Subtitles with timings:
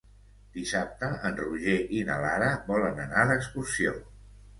[0.53, 3.93] Dissabte en Roger i na Lara volen anar d'excursió.